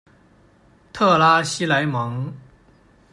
[0.91, 2.33] 特拉西莱蒙。